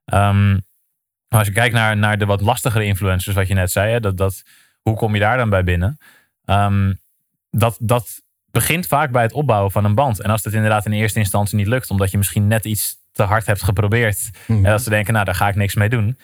[0.05, 0.51] Ehm,
[1.29, 4.01] maar als je kijkt naar, naar de wat lastigere influencers, wat je net zei, hè,
[4.01, 4.43] dat, dat,
[4.83, 5.99] hoe kom je daar dan bij binnen?
[6.51, 6.93] Ehm,
[7.51, 10.21] dat, dat begint vaak bij het opbouwen van een band.
[10.21, 13.23] En als het inderdaad in eerste instantie niet lukt, omdat je misschien net iets te
[13.23, 14.31] hard hebt geprobeerd.
[14.47, 14.65] Mhm.
[14.65, 16.19] En dat ze denken, nou, daar ga ik niks mee doen.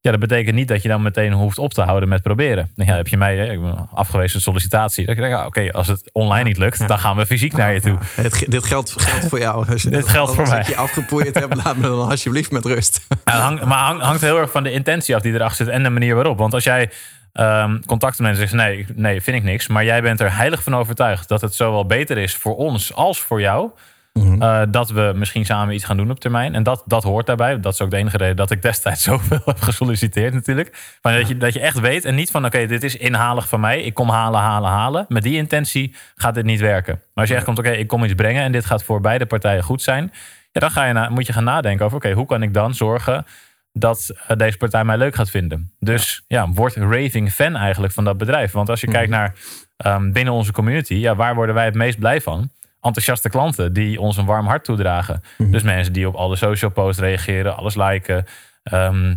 [0.00, 2.70] Ja, dat betekent niet dat je dan meteen hoeft op te houden met proberen.
[2.74, 5.06] Dan ja, heb je mij, hè, ik ben afgewezen sollicitatie.
[5.06, 7.72] Dan denk ik, ah, oké, als het online niet lukt, dan gaan we fysiek naar
[7.72, 7.98] je toe.
[8.16, 9.68] Ja, het, dit geldt, geldt voor jou.
[9.68, 10.60] Als je, Dit geldt voor als mij.
[10.60, 13.06] ik je afgepoeierd hebt, laat me dan alsjeblieft met rust.
[13.24, 15.90] Ja, hangt, maar hangt heel erg van de intentie af die erachter zit en de
[15.90, 16.38] manier waarop.
[16.38, 16.90] Want als jij
[17.32, 19.68] ehm contact met mensen zegt, nee, nee, vind ik niks.
[19.68, 23.20] Maar jij bent er heilig van overtuigd dat het zowel beter is voor ons als
[23.20, 23.70] voor jou.
[24.12, 24.42] Mhm.
[24.42, 26.54] eh, dat we misschien samen iets gaan doen op termijn.
[26.54, 27.60] En dat, dat hoort daarbij.
[27.60, 30.96] Dat is ook de enige reden dat ik destijds zoveel heb gesolliciteerd natuurlijk.
[31.02, 33.60] Maar dat je, dat je echt weet en niet van oké, dit is inhalig van
[33.60, 33.82] mij.
[33.82, 35.04] Ik kom halen, halen, halen.
[35.08, 36.94] Met die intentie gaat dit niet werken.
[36.94, 39.26] Maar als je echt komt, oké, ik kom iets brengen en dit gaat voor beide
[39.26, 40.12] partijen goed zijn.
[40.52, 42.74] Ja, dan ga je na, moet je gaan nadenken over oké, hoe kan ik dan
[42.74, 43.26] zorgen
[43.72, 45.72] dat eh, deze partij mij leuk gaat vinden.
[45.78, 48.52] Dus ja, word raving fan eigenlijk van dat bedrijf.
[48.52, 49.34] Want als je kijkt naar
[49.76, 52.50] ehm, binnen onze community, ja, waar worden wij het meest blij van?
[52.80, 55.22] Enthousiaste klanten die ons een warm hart toedragen.
[55.38, 58.24] Dus mensen die op alle social posts reageren, alles liken.
[58.62, 59.14] ehm,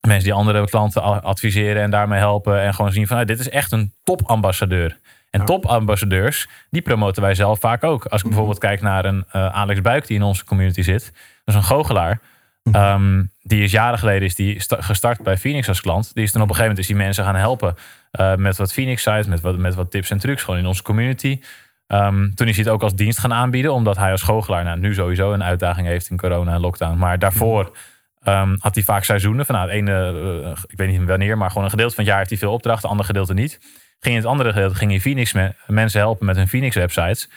[0.00, 2.60] mensen die andere klanten adviseren en daarmee helpen.
[2.60, 4.98] En gewoon zien van, nou, dit is echt een topambassadeur.
[5.30, 8.04] En topambassadeurs, die promoten wij zelf vaak ook.
[8.04, 11.04] Als ik bijvoorbeeld kijk naar een eh, Alex Buik die in onze community zit.
[11.44, 12.20] Dat is een goochelaar.
[12.72, 16.10] Ehm, die is jaren geleden is die sta- gestart bij Phoenix als klant.
[16.14, 17.74] Die is toen op een gegeven moment is die mensen gaan helpen
[18.10, 20.82] eh, met wat Phoenix sites, met wat, met wat tips en trucs gewoon in onze
[20.82, 21.40] community.
[21.86, 24.78] Ehm, toen is hij het ook als dienst gaan aanbieden, omdat hij als goochelaar nou,
[24.78, 26.98] nu sowieso een uitdaging heeft in corona en lockdown.
[26.98, 27.76] Maar daarvoor
[28.22, 29.46] ehm, had hij vaak seizoenen.
[29.46, 29.92] Van, nou, het ene,
[30.44, 32.52] eh, ik weet niet wanneer, maar gewoon een gedeelte van het jaar heeft hij veel
[32.52, 33.58] opdrachten, ander gedeelte niet.
[34.00, 37.28] Ging in het andere gedeelte ging hij Phoenix me- mensen helpen met hun Phoenix websites.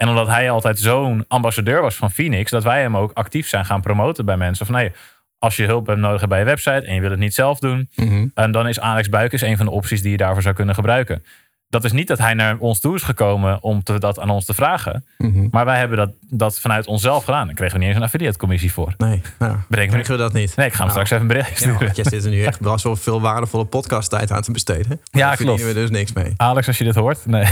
[0.00, 3.64] En omdat hij altijd zo'n ambassadeur was van Phoenix, dat wij hem ook actief zijn
[3.64, 4.66] gaan promoten bij mensen.
[4.66, 4.92] Van nee,
[5.38, 7.88] als je hulp hebt nodig bij je website en je wil het niet zelf doen,
[7.94, 8.26] Mhm.
[8.52, 11.24] dan is Alex Buikers een van de opties die je daarvoor zou kunnen gebruiken.
[11.70, 14.44] Dat is niet dat hij naar ons toe is gekomen om te, dat aan ons
[14.44, 15.04] te vragen.
[15.18, 15.48] Mhm.
[15.50, 17.46] Maar wij hebben dat, dat vanuit onszelf gedaan.
[17.46, 18.94] Daar kregen we niet eens een affiliate commissie voor.
[18.96, 20.56] Nee, nou, Bedenk me krijgen we dat niet.
[20.56, 22.42] Nee, ik ga hem Nou, straks even een bericht Ja, want jij zit er nu
[22.50, 24.88] echt best wel veel waardevolle podcasttijd aan te besteden.
[24.88, 25.64] Maar Ja, daar klopt.
[25.64, 26.32] we dus niks mee.
[26.36, 27.26] Alex, als je dit hoort.
[27.26, 27.44] Nee.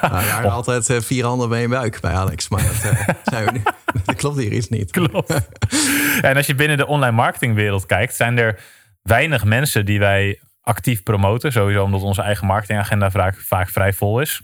[0.00, 2.48] Nou, ja, altijd eh, vier handen bij je buik bij Alex.
[2.48, 3.62] Maar dat, eh, zijn we nu.
[4.04, 4.90] dat klopt hier iets niet.
[4.90, 5.40] Klopt.
[6.22, 8.58] en als je binnen de online marketingwereld kijkt, zijn er
[9.02, 11.52] weinig mensen die wij actief promoten.
[11.52, 14.42] Sowieso omdat onze eigen marketingagenda vaak, vaak vrij vol is.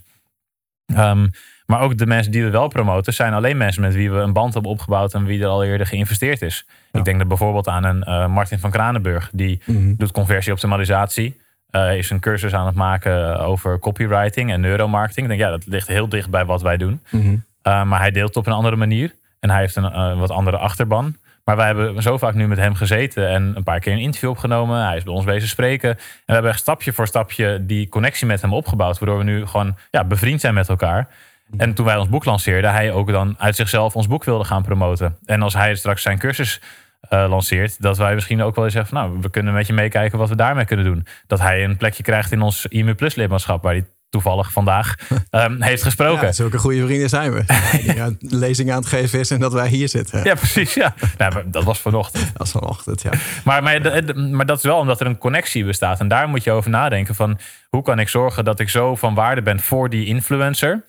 [0.94, 1.26] Ehm,
[1.66, 4.32] maar ook de mensen die we wel promoten, zijn alleen mensen met wie we een
[4.32, 6.66] band hebben opgebouwd en wie er al eerder geïnvesteerd is.
[6.92, 9.94] Ik denk er bijvoorbeeld aan een eh, Martin van Kranenburg, die Mhm.
[9.96, 11.40] doet conversieoptimalisatie.
[11.70, 15.30] eh is een cursus aan het maken over copywriting en neuromarketing.
[15.30, 17.00] Ik denk, ja, dat ligt heel dicht bij wat wij doen.
[17.10, 17.26] Mhm.
[17.28, 19.14] Uh, maar hij deelt op een andere manier.
[19.40, 21.16] En hij heeft een uh, wat andere achterban.
[21.44, 24.30] Maar wij hebben zo vaak nu met hem gezeten en een paar keer een interview
[24.30, 24.86] opgenomen.
[24.86, 25.90] Hij is bij ons bezig spreken.
[25.90, 28.98] En we hebben echt stapje voor stapje die connectie met hem opgebouwd.
[28.98, 31.08] Waardoor we nu gewoon ja, bevriend zijn met elkaar.
[31.56, 34.62] En toen wij ons boek lanceerden, hij ook dan uit zichzelf ons boek wilde gaan
[34.62, 35.16] promoten.
[35.24, 36.60] En als hij straks zijn cursus
[37.00, 40.18] eh, lanceert, dat wij misschien ook wel eens zeggen nou, we kunnen met je meekijken
[40.18, 41.06] wat we daarmee kunnen doen.
[41.26, 44.94] Dat hij een plekje krijgt in ons IMU Plus lidmaatschap, waar hij toevallig vandaag
[45.30, 46.26] um, heeft gesproken.
[46.26, 47.44] Ja, zulke goede vrienden zijn we.
[48.18, 50.24] Die lezing aan het geven is en dat wij hier zitten.
[50.24, 50.74] Ja, precies.
[50.74, 50.94] Ja.
[51.18, 52.24] Nou, dat was vanochtend.
[52.24, 53.10] Dat was vanochtend, ja.
[53.44, 56.00] Maar, maar, maar dat is wel omdat er een connectie bestaat.
[56.00, 59.14] En daar moet je over nadenken van hoe kan ik zorgen dat ik zo van
[59.14, 60.84] waarde ben voor die influencer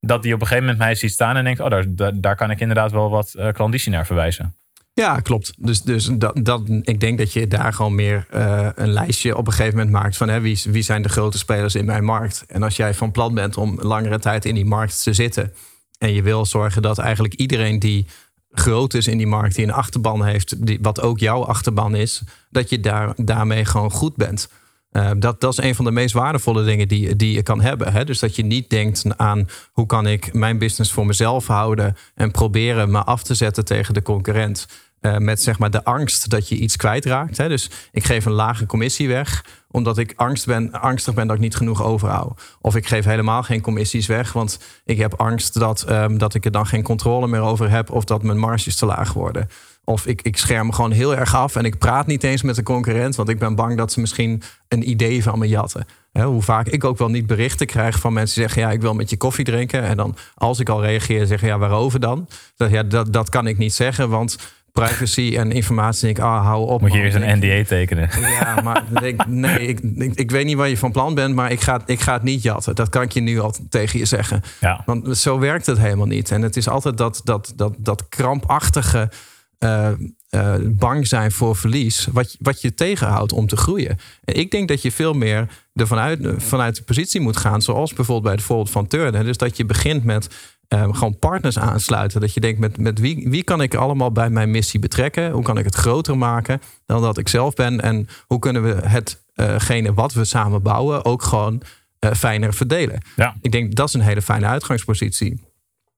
[0.00, 2.50] dat die op een gegeven moment mij ziet staan en denkt: Oh, daar, daar, kan
[2.50, 4.54] ik inderdaad wel wat uh, klanditie naar verwijzen.
[4.98, 5.52] Ja, klopt.
[5.58, 9.46] Dus, dus dat, dat, ik denk dat je daar gewoon meer uh, een lijstje op
[9.46, 12.44] een gegeven moment maakt van hè, wie, wie zijn de grote spelers in mijn markt.
[12.46, 15.52] En als jij van plan bent om langere tijd in die markt te zitten
[15.98, 18.06] en je wil zorgen dat eigenlijk iedereen die
[18.50, 22.22] groot is in die markt, die een achterban heeft, die, wat ook jouw achterban is,
[22.50, 24.48] dat je daar, daarmee gewoon goed bent.
[24.92, 27.92] Uh, dat, dat is een van de meest waardevolle dingen die, die je kan hebben.
[27.92, 28.04] Hè?
[28.04, 32.30] Dus dat je niet denkt aan hoe kan ik mijn business voor mezelf houden en
[32.30, 34.66] proberen me af te zetten tegen de concurrent.
[35.00, 37.36] Uh, met zeg maar de angst dat je iets kwijtraakt.
[37.36, 37.48] Hè?
[37.48, 41.42] Dus ik geef een lage commissie weg, omdat ik angst ben, angstig ben dat ik
[41.42, 42.56] niet genoeg overhoud.
[42.60, 46.44] Of ik geef helemaal geen commissies weg, want ik heb angst dat, um, dat ik
[46.44, 49.48] er dan geen controle meer over heb of dat mijn marges te laag worden.
[49.88, 52.62] Of ik, ik scherm gewoon heel erg af en ik praat niet eens met de
[52.62, 55.86] concurrent, want ik ben bang dat ze misschien een idee van me jatten.
[56.12, 58.94] hoe vaak ik ook wel niet berichten krijg van mensen die zeggen: Ja, ik wil
[58.94, 59.82] met je koffie drinken.
[59.82, 62.28] En dan, als ik al reageer, zeggen: Ja, waarover dan?
[62.56, 64.38] Dat, ja, dat, dat kan ik niet zeggen, want
[64.72, 66.04] privacy en informatie.
[66.04, 66.80] Denk ik, ah, hou op.
[66.80, 68.08] Moet je eerst een NDA tekenen?
[68.20, 71.52] Ja, maar ik, nee, ik, ik, ik, weet niet waar je van plan bent, maar
[71.52, 72.74] ik ga, ik ga het niet jatten.
[72.74, 74.42] Dat kan ik je nu al tegen je zeggen.
[74.60, 74.82] Ja.
[74.86, 76.30] Want zo werkt het helemaal niet.
[76.30, 79.10] En het is altijd dat, dat, dat, dat krampachtige
[79.58, 79.88] uh,
[80.30, 83.98] uh, bang zijn voor verlies, wat, wat je tegenhoudt om te groeien.
[84.24, 87.92] En ik denk dat je veel meer ervan uit, vanuit de positie moet gaan, zoals
[87.92, 89.24] bijvoorbeeld bij het voorbeeld van Turner.
[89.24, 90.28] Dus dat je begint met
[90.68, 92.20] um, gewoon partners aansluiten.
[92.20, 95.30] Dat je denkt, met, met wie, wie kan ik allemaal bij mijn missie betrekken?
[95.30, 97.80] Hoe kan ik het groter maken dan dat ik zelf ben?
[97.80, 98.88] En hoe kunnen we
[99.34, 101.62] hetgene uh, wat we samen bouwen ook gewoon
[102.00, 103.00] uh, fijner verdelen?
[103.16, 103.34] Ja.
[103.40, 105.46] Ik denk dat is een hele fijne uitgangspositie.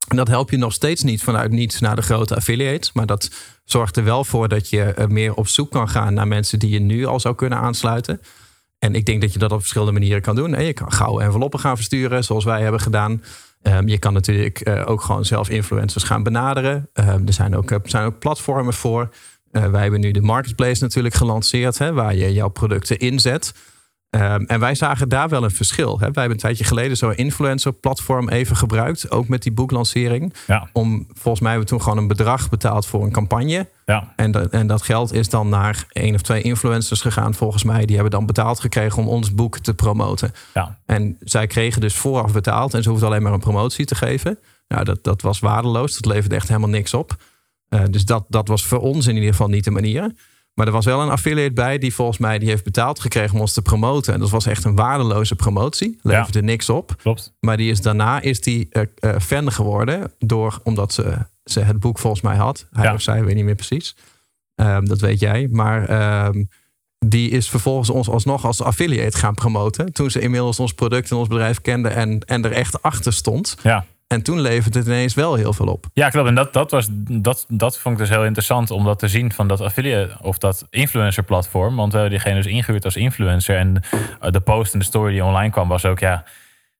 [0.09, 2.93] En dat help je nog steeds niet vanuit niets naar de grote affiliates.
[2.93, 3.31] Maar dat
[3.65, 6.71] zorgt er wel voor dat je eh, meer op zoek kan gaan naar mensen die
[6.71, 8.21] je nu al zou kunnen aansluiten.
[8.79, 10.65] En ik denk dat je dat op verschillende manieren kan doen.
[10.65, 13.23] Je kan gouden enveloppen gaan versturen, zoals wij hebben gedaan.
[13.63, 16.89] Um, je kan natuurlijk uh, ook gewoon zelf influencers gaan benaderen.
[16.95, 19.09] Um, er zijn ook, zijn ook platformen voor.
[19.53, 23.55] Uh, wij hebben nu de marketplace natuurlijk gelanceerd, hè, waar je jouw producten inzet.
[24.11, 25.93] Um, en wij zagen daar wel een verschil.
[25.93, 25.99] Hè.
[25.99, 29.11] Wij hebben een tijdje geleden zo'n influencer-platform even gebruikt.
[29.11, 30.35] Ook met die boeklancering.
[30.47, 30.69] Ja.
[30.73, 33.69] Om, volgens mij hebben we toen gewoon een bedrag betaald voor een campagne.
[33.87, 34.13] Ja.
[34.17, 37.85] En, dat, en dat geld is dan naar één of twee influencers gegaan, volgens mij.
[37.85, 40.33] Die hebben dan betaald gekregen om ons boek te promoten.
[40.55, 40.79] Ja.
[40.87, 44.39] En zij kregen dus vooraf betaald en ze hoefden alleen maar een promotie te geven.
[44.69, 45.95] Nou, dat, dat was waardeloos.
[45.95, 47.17] Dat leverde echt helemaal niks op.
[47.69, 50.13] Uh, dus dat, dat was voor ons in ieder geval niet de manier.
[50.61, 53.41] Maar er was wel een affiliate bij die volgens mij die heeft betaald gekregen om
[53.41, 54.15] ons te promoten.
[54.15, 55.99] En dat was echt een waardeloze promotie.
[56.03, 56.45] Leverde ja.
[56.45, 56.95] niks op.
[57.03, 57.33] Klopt.
[57.41, 60.13] Maar die is, daarna is die uh, uh, fan geworden.
[60.19, 62.67] Door, omdat ze, ze het boek volgens mij had.
[62.73, 62.95] Hij Ja.
[62.95, 63.97] of zij, weet niet meer precies.
[64.55, 65.49] Um, dat weet jij.
[65.51, 66.49] Maar um,
[66.99, 69.93] die is vervolgens ons alsnog als affiliate gaan promoten.
[69.93, 73.57] Toen ze inmiddels ons product en ons bedrijf kende en, en er echt achter stond.
[73.63, 73.85] Ja.
[74.13, 75.87] En toen leverde het ineens wel heel veel op.
[75.93, 76.29] Ja, klopt.
[76.29, 79.33] En dat, dat, was, dat, dat vond ik dus heel interessant om dat te zien
[79.33, 81.77] van dat affiliate of dat influencer platform.
[81.77, 83.57] Want we hebben diegene dus ingehuurd als influencer.
[83.57, 83.83] En
[84.31, 86.25] de post en de story die online kwam was ook, ja,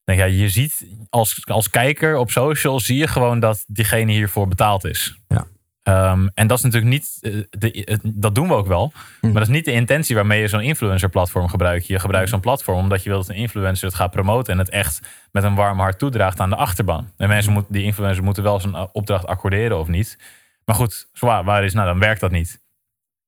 [0.03, 4.47] denk, ja je ziet als, als kijker op social zie je gewoon dat diegene hiervoor
[4.47, 5.17] betaald is.
[5.27, 5.47] Ja.
[5.83, 7.17] Um, en dat is natuurlijk niet,
[7.49, 8.91] de, dat doen we ook wel.
[8.93, 9.25] Hm.
[9.25, 11.87] Maar dat is niet de intentie waarmee je zo'n influencer platform gebruikt.
[11.87, 14.69] Je gebruikt zo'n platform omdat je wilt dat een influencer het gaat promoten en het
[14.69, 14.99] echt
[15.31, 17.11] met een warm hart toedraagt aan de achterban.
[17.17, 20.17] En mensen moeten, die influencers moeten wel zijn opdracht accorderen of niet.
[20.65, 22.59] Maar goed, zwaar, waar is, nou dan werkt dat niet.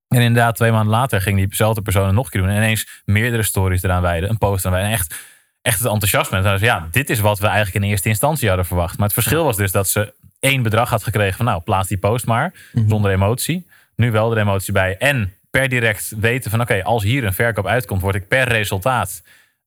[0.08, 2.50] En inderdaad, twee maanden later ging diezelfde persoon het nog een keer doen.
[2.50, 4.89] En ineens meerdere stories eraan wijden, een post aan wijden.
[4.89, 5.16] En echt,
[5.62, 6.42] echt het enthousiasme.
[6.42, 8.98] Zei, ja, dit is wat we eigenlijk in eerste instantie hadden verwacht.
[8.98, 11.97] Maar het verschil was dus dat ze één bedrag had gekregen van nou, plaats die
[11.97, 12.53] post maar.
[12.73, 12.89] Mhm.
[12.89, 13.67] Zonder emotie.
[13.95, 14.97] Nu wel de emotie bij.
[14.97, 18.47] En per direct weten van oké, okay, als hier een verkoop uitkomt, word ik per
[18.47, 19.21] resultaat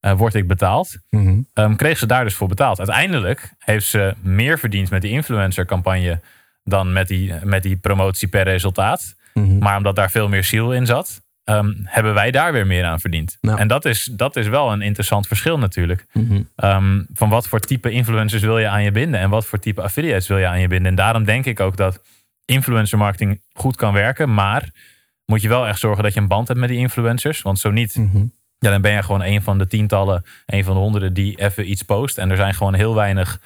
[0.06, 0.96] uh, word ik betaald.
[1.10, 1.46] Mm -hmm.
[1.64, 2.78] um, kreeg ze daar dus voor betaald.
[2.78, 6.20] Uiteindelijk heeft ze meer verdiend met die influencer campagne
[6.64, 9.14] dan met die, met die promotie per resultaat.
[9.34, 9.44] Mhm.
[9.44, 9.58] Mm -hmm.
[9.58, 13.00] Maar omdat daar veel meer ziel in zat, um, hebben wij daar weer meer aan
[13.00, 13.38] verdiend.
[13.40, 13.58] Nou.
[13.58, 16.06] En dat is, dat is wel een interessant verschil natuurlijk.
[16.12, 16.24] Mhm.
[16.24, 16.70] Mm -hmm.
[16.70, 19.82] um, van wat voor type influencers wil je aan je binden en wat voor type
[19.82, 20.90] affiliates wil je aan je binden.
[20.90, 22.02] En daarom denk ik ook dat
[22.44, 24.70] influencer marketing goed kan werken, maar
[25.24, 27.42] moet je wel echt zorgen dat je een band hebt met die influencers.
[27.42, 28.24] Want zo niet, Mhm.
[28.58, 31.70] ja, dan ben je gewoon een van de tientallen, een van de honderden die even
[31.70, 32.18] iets post.
[32.18, 33.40] En er zijn gewoon heel weinig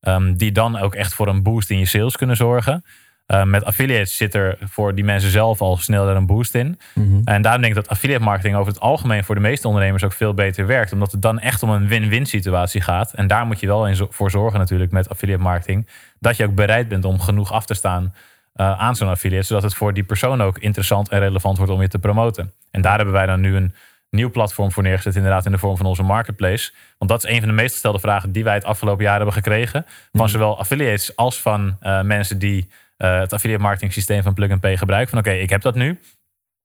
[0.00, 2.84] um, die dan ook echt voor een boost in je sales kunnen zorgen.
[3.26, 6.78] Uh, met affiliates zit er voor die mensen zelf al sneller een boost in.
[6.94, 7.20] Mhm.
[7.24, 10.12] En daarom denk ik dat affiliate marketing over het algemeen voor de meeste ondernemers ook
[10.12, 10.92] veel beter werkt.
[10.92, 13.12] Omdat het dan echt om een win-win situatie gaat.
[13.12, 15.88] En daar moet je wel in voor zorgen natuurlijk met affiliate marketing.
[16.18, 18.14] Dat je ook bereid bent om genoeg af te staan
[18.56, 19.46] uh, aan zo'n affiliate.
[19.46, 22.52] Zodat het voor die persoon ook interessant en relevant wordt om je te promoten.
[22.70, 23.74] En daar hebben wij dan nu een
[24.10, 26.72] nieuw platform voor neergezet, inderdaad in de vorm van onze marketplace.
[26.98, 29.34] Want dat is een van de meest gestelde vragen die wij het afgelopen jaar hebben
[29.34, 29.84] gekregen.
[30.12, 30.28] Van mhm.
[30.30, 34.76] zowel affiliates als van uh, mensen die uh, het affiliate marketing systeem van Plug Pay
[34.76, 35.10] gebruiken.
[35.10, 35.98] Van oké, ik heb dat nu.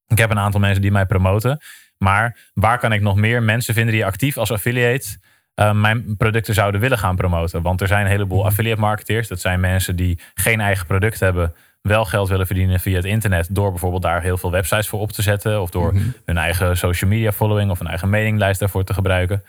[0.07, 1.59] Ik heb een aantal mensen die mij promoten.
[1.97, 5.07] Maar waar kan ik nog meer mensen vinden die actief als affiliate
[5.55, 7.61] uh, mijn producten zouden willen gaan promoten?
[7.61, 8.47] Want er zijn een heleboel mhm.
[8.47, 9.27] affiliate marketeers.
[9.27, 13.55] Dat zijn mensen die geen eigen product hebben wel geld willen verdienen via het internet.
[13.55, 15.61] Door bijvoorbeeld daar heel veel websites voor op te zetten.
[15.61, 16.09] Of door mhm.
[16.25, 19.43] hun eigen social media following of een eigen mailinglijst daarvoor te gebruiken.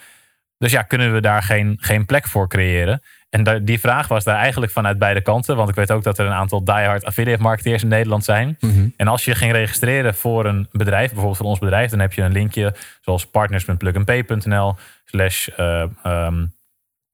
[0.59, 3.03] Dus ja, kunnen we daar geen, geen plek voor creëren?
[3.31, 5.57] En die vraag was daar eigenlijk vanuit beide kanten.
[5.57, 8.57] Want ik weet ook dat er een aantal diehard affiliate marketeers in Nederland zijn.
[8.61, 8.89] Mhm.
[8.97, 12.23] En als je ging registreren voor een bedrijf, bijvoorbeeld voor ons bedrijf, dan heb je
[12.23, 16.53] een linkje zoals partners.plugandpay.nl slash, uh, um,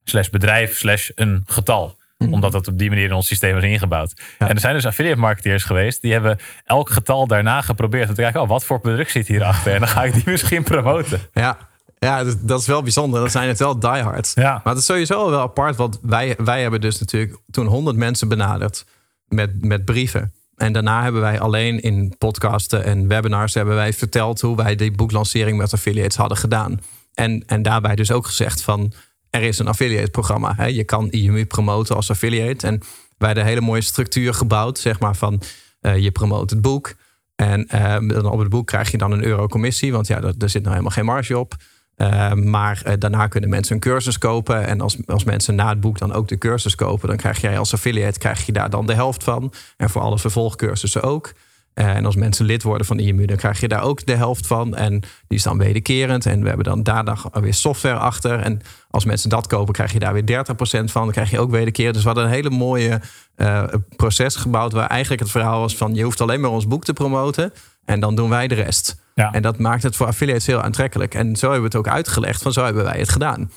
[0.05, 1.97] slash bedrijf slash een getal.
[2.19, 2.33] Mhm.
[2.33, 4.21] Omdat dat op die manier in ons systeem is ingebouwd.
[4.39, 6.03] En er zijn dus affiliate marketeers geweest.
[6.03, 8.09] Die hebben elk getal daarna geprobeerd.
[8.09, 9.73] Om te kijken, oh, wat voor product zit hierachter?
[9.73, 11.21] En dan ga ik die misschien promoten.
[11.33, 11.59] Ja,
[12.07, 13.21] ja, dat is wel bijzonder.
[13.21, 14.35] Dat zijn het wel diehards.
[14.35, 14.61] Ja.
[14.65, 15.77] Maar het is sowieso wel apart.
[15.77, 18.85] Want wij, wij hebben dus natuurlijk toen 100 mensen benaderd
[19.29, 20.33] met, met brieven.
[20.57, 24.91] En daarna hebben wij alleen in podcasten en webinars hebben wij verteld hoe wij die
[24.91, 26.81] boeklancering met affiliates hadden gedaan.
[27.15, 28.93] En, en daarbij dus ook gezegd van
[29.31, 30.55] er is een affiliate programma.
[30.57, 30.67] Hè?
[30.67, 32.67] Je kan IMU promoten als affiliate.
[32.67, 32.79] En
[33.19, 35.43] wij hebben een hele mooie structuur gebouwd, zeg maar van
[35.81, 36.95] uh, je promoot het boek.
[37.35, 40.63] En uh, op het boek krijg je dan een euro commissie, want ja, daar, zit
[40.63, 41.57] nou helemaal geen marge op.
[41.97, 44.67] Uh, maar daarna kunnen mensen een cursus kopen.
[44.67, 47.59] En als, als mensen na het boek dan ook de cursus kopen, dan krijg jij
[47.59, 49.53] als affiliate krijg je daar dan de helft van.
[49.77, 51.33] En voor alle vervolgcursussen ook.
[51.77, 54.77] En als mensen lid worden van IMU, dan krijg je daar ook de helft van.
[54.77, 56.27] En die is dan wederkerend.
[56.27, 58.41] En we hebben dan daar dan weer software achter.
[58.41, 58.61] En
[58.91, 61.03] als mensen dat kopen, krijg je daar weer 30% van.
[61.03, 61.95] Dan krijg je ook wederkerend.
[61.95, 63.01] Dus we hadden een hele mooie
[63.37, 63.65] uh,
[63.97, 64.73] proces gebouwd...
[64.73, 65.95] waar eigenlijk het verhaal was van...
[65.95, 67.53] je hoeft alleen maar ons boek te promoten...
[67.85, 69.03] en dan doen wij de rest.
[69.15, 69.33] Ja.
[69.33, 71.15] En dat maakt het voor affiliates heel aantrekkelijk.
[71.15, 73.51] En zo hebben we het ook uitgelegd van zo hebben wij het gedaan.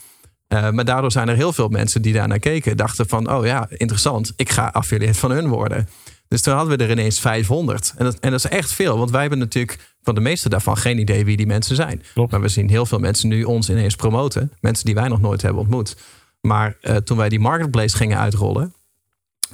[0.48, 2.78] Uh, maar daardoor zijn er heel veel mensen die daar naar keken.
[2.78, 4.34] Dachten van, oh ja, interessant.
[4.36, 5.88] Ik ga affiliate van hun worden.
[6.30, 7.94] Dus toen hadden we er ineens 500.
[7.98, 10.78] En dat, en dat is echt veel, want wij hebben natuurlijk van de meeste daarvan
[10.78, 12.04] geen idee wie die mensen zijn.
[12.30, 14.52] Maar we zien heel veel mensen nu ons ineens promoten.
[14.60, 15.98] Mensen die wij nog nooit hebben ontmoet.
[16.42, 18.74] Maar uh, toen wij die marketplace gingen uitrollen,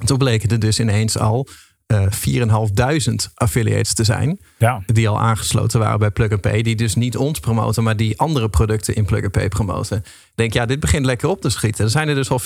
[0.04, 1.48] toen bleken er dus ineens al
[1.86, 2.48] uh, eh,
[3.12, 4.40] 4.500 affiliates te zijn.
[4.58, 4.82] Ja.
[4.86, 6.62] Die al aangesloten waren bij Plug Pay.
[6.62, 10.04] Die dus niet ons promoten, maar die andere producten in Plug Pay promoten.
[10.34, 11.84] Denk ja, dit begint lekker op te schieten.
[11.84, 12.40] Er zijn er dus al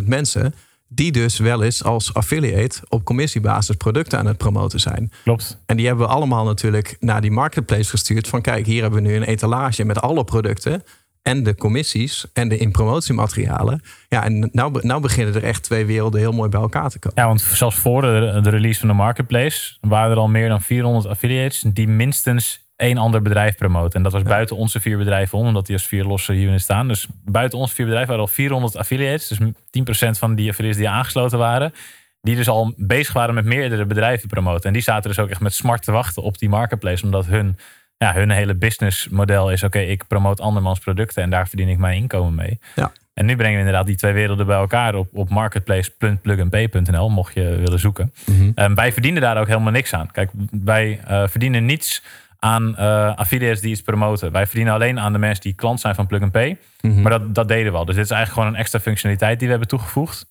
[0.00, 0.54] 4.500 mensen
[0.88, 5.10] die dus wel eens als affiliate op commissiebasis producten aan het promoten zijn.
[5.22, 5.62] Klopt.
[5.66, 8.28] En die hebben we allemaal natuurlijk naar die marketplace gestuurd.
[8.28, 10.82] Van kijk, hier hebben we nu een etalage met alle producten.
[11.22, 13.82] En de commissies en de in promotiematerialen.
[14.08, 17.22] Ja, en nou, nou beginnen er echt twee werelden heel mooi bij elkaar te komen.
[17.22, 20.62] Ja, want zelfs voor de, de release van de marketplace waren er al meer dan
[20.62, 23.92] 400 affiliates die minstens één ander bedrijf promoten.
[23.92, 26.88] En dat was buiten onze vier bedrijven om, omdat die als vier losse units staan.
[26.88, 29.28] Dus buiten onze vier bedrijven waren al 400 affiliates.
[29.28, 31.72] Dus 10% van die affiliates die aangesloten waren.
[32.20, 34.64] Die dus al bezig waren met meerdere bedrijven promoten.
[34.64, 37.04] En die zaten dus ook echt met smart te wachten op die marketplace.
[37.04, 37.58] Omdat hun,
[37.96, 41.96] ja, hun hele businessmodel is: oké, ik promoot andermans producten en daar verdien ik mijn
[41.96, 42.58] inkomen mee.
[42.74, 42.92] Ja.
[43.14, 47.56] En nu brengen we inderdaad die twee werelden bij elkaar op, op marketplace.plugandpay.nl, mocht je
[47.56, 48.12] willen zoeken.
[48.24, 50.10] Mm wij verdienen daar ook helemaal niks aan.
[50.10, 52.02] Kijk, wij uh, verdienen niets
[52.38, 54.32] aan uh, affiliates die iets promoten.
[54.32, 56.58] Wij verdienen alleen aan de mensen die klant zijn van Plug and Pay.
[56.80, 57.02] Mhm.
[57.02, 57.84] Maar dat, dat deden we al.
[57.84, 60.26] Dus dit is eigenlijk gewoon een extra functionaliteit die we hebben toegevoegd.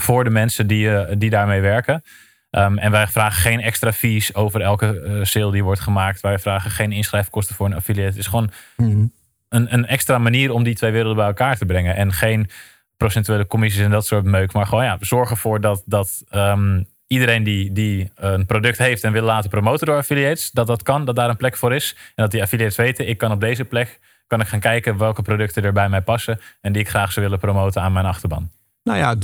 [0.00, 2.02] Voor de mensen die, uh, die daarmee werken.
[2.50, 6.20] Um, en wij vragen geen extra fees over elke uh, sale die wordt gemaakt.
[6.20, 8.08] Wij vragen geen inschrijfkosten voor een affiliate.
[8.08, 9.06] Het is gewoon mhm.
[9.48, 11.96] een, een extra manier om die twee werelden bij elkaar te brengen.
[11.96, 12.50] En geen
[12.96, 14.52] procentuele commissies en dat soort meuk.
[14.52, 19.12] Maar gewoon ja, zorgen ervoor dat, dat um, iedereen die, die een product heeft en
[19.12, 21.94] wil laten promoten door affiliates, dat dat kan, dat daar een plek voor is.
[21.96, 25.22] En dat die affiliates weten, ik kan op deze plek kan ik gaan kijken welke
[25.22, 28.50] producten er bij mij passen en die ik graag zou willen promoten aan mijn achterban.
[28.82, 29.16] Nou ja,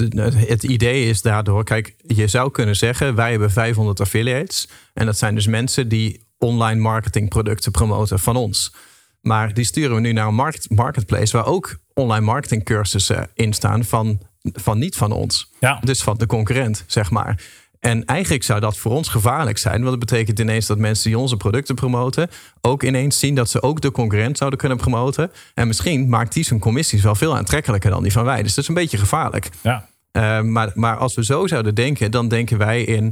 [0.46, 4.68] het idee is daardoor, kijk, je zou kunnen zeggen, wij hebben 500 affiliates.
[4.94, 8.74] En dat zijn dus mensen die online marketingproducten promoten van ons.
[9.20, 13.84] Maar die sturen we nu naar een market, marketplace waar ook online marketingcursussen in staan
[13.84, 15.50] van, van niet van ons.
[15.60, 15.80] Ja.
[15.84, 17.42] Dus van de concurrent, zeg maar.
[17.84, 19.78] En eigenlijk zou dat voor ons gevaarlijk zijn.
[19.78, 22.30] Want dat betekent ineens dat mensen die onze producten promoten...
[22.60, 25.30] ook ineens zien dat ze ook de concurrent zouden kunnen promoten.
[25.54, 28.42] En misschien maakt die zijn commissies wel veel aantrekkelijker dan die van wij.
[28.42, 29.48] Dus dat is een beetje gevaarlijk.
[29.62, 29.88] Ja.
[30.12, 33.04] Uh, maar, maar als we zo zouden denken, dan denken wij in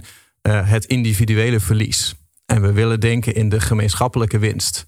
[0.43, 2.15] uh, het individuele verlies.
[2.47, 4.87] En we willen denken in de gemeenschappelijke winst.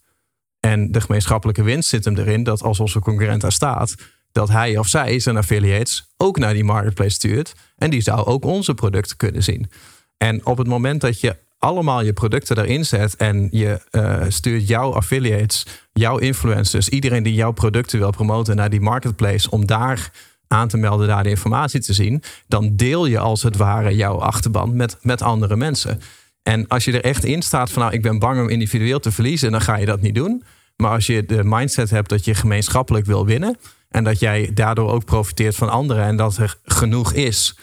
[0.61, 3.95] En de gemeenschappelijke winst zit hem erin dat als onze concurrent daar staat,
[4.35, 7.55] dat hij of zij zijn affiliates ook naar die marketplace stuurt.
[7.77, 9.71] En die zou ook onze producten kunnen zien.
[10.17, 14.69] En op het moment dat je allemaal je producten erin zet en je uh, stuurt
[14.69, 20.11] jouw affiliates, jouw influencers, iedereen die jouw producten wil promoten naar die marketplace om daar
[20.49, 24.19] aan te melden, daar de informatie te zien, dan deel je als het ware jouw
[24.19, 26.01] achterban met, met andere mensen.
[26.43, 29.13] En als je er echt in staat van nou, ik ben bang om individueel te
[29.13, 30.43] verliezen, dan ga je dat niet doen.
[30.77, 33.57] Maar als je de mindset hebt dat je gemeenschappelijk wil winnen
[33.95, 37.59] en dat jij daardoor ook profiteert van anderen en dat er genoeg is.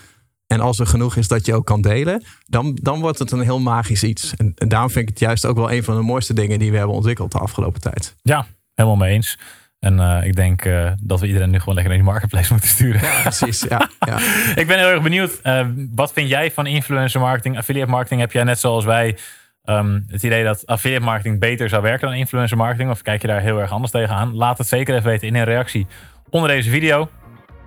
[0.47, 3.41] En als er genoeg is dat je ook kan delen, dan, dan wordt het een
[3.41, 4.33] heel magisch iets.
[4.35, 6.71] En, en daarom vind ik het juist ook wel een van de mooiste dingen die
[6.71, 8.15] we hebben ontwikkeld de afgelopen tijd.
[8.21, 9.37] Ja, helemaal mee eens.
[9.79, 12.69] En uh, ik denk uh, dat we iedereen nu gewoon lekker naar die marketplace moeten
[12.69, 13.01] sturen.
[13.01, 13.65] Ja, precies.
[13.69, 14.19] Ja, ja.
[14.61, 15.39] ik ben heel erg benieuwd.
[15.43, 18.21] Uh, wat vind jij van influencer marketing, affiliate marketing?
[18.21, 19.17] Heb jij net zoals wij
[19.65, 22.89] um, het idee dat affiliate marketing beter zou werken dan influencer marketing?
[22.89, 24.35] Of kijk je daar heel erg anders tegenaan?
[24.35, 25.87] Laat het zeker even weten in een reactie
[26.31, 27.09] onder deze video.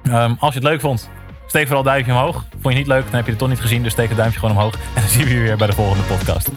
[0.04, 1.10] Um, als je het leuk vond,
[1.46, 2.44] steek vooral duimpje omhoog.
[2.60, 3.82] Vond je niet leuk, dan heb je het toch niet gezien.
[3.82, 4.74] Dus steek het duimpje gewoon omhoog.
[4.74, 6.48] En dan zien we je weer bij de volgende podcast.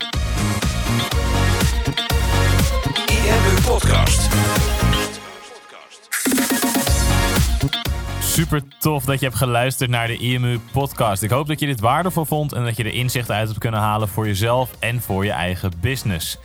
[3.07, 4.29] IMU Podcast.
[8.19, 11.23] Super tof dat je hebt geluisterd naar de IMU podcast.
[11.23, 13.79] Ik hoop dat je dit waardevol vond en dat je er inzichten uit hebt kunnen
[13.79, 16.37] halen voor jezelf en voor je eigen business.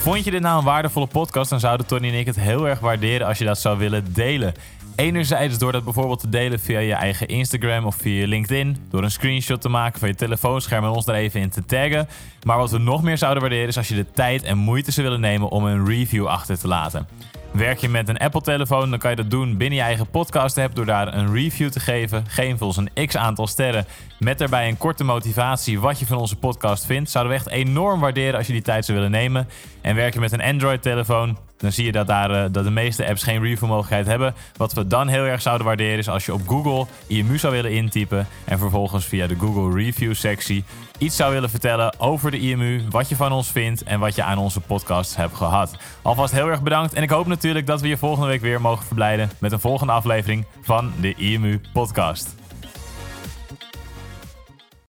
[0.00, 2.78] Vond je dit nou een waardevolle podcast, dan zouden Tony en ik het heel erg
[2.78, 4.54] waarderen als je dat zou willen delen.
[5.00, 8.76] Enerzijds door dat bijvoorbeeld te delen via je eigen Instagram of via LinkedIn.
[8.90, 12.08] Door een screenshot te maken van je telefoonscherm en ons er even in te taggen.
[12.42, 15.06] Maar wat we nog meer zouden waarderen is als je de tijd en moeite zou
[15.06, 17.06] willen nemen om een review achter te laten.
[17.52, 20.86] Werk je met een Apple-telefoon, dan kan je dat doen binnen je eigen podcast-app door
[20.86, 22.24] daar een review te geven.
[22.28, 23.86] Geef ons een x aantal sterren
[24.20, 27.10] met daarbij een korte motivatie wat je van onze podcast vindt.
[27.10, 29.48] Zouden we echt enorm waarderen als je die tijd zou willen nemen.
[29.80, 33.06] En werk je met een Android-telefoon, dan zie je dat, daar, uh, dat de meeste
[33.06, 34.34] apps geen review-mogelijkheid hebben.
[34.56, 37.72] Wat we dan heel erg zouden waarderen is als je op Google IMU zou willen
[37.72, 40.64] intypen en vervolgens via de Google Review-sectie
[40.98, 44.22] iets zou willen vertellen over de IMU, wat je van ons vindt en wat je
[44.22, 45.76] aan onze podcast hebt gehad.
[46.02, 48.86] Alvast heel erg bedankt en ik hoop natuurlijk dat we je volgende week weer mogen
[48.86, 52.39] verblijden met een volgende aflevering van de IMU Podcast.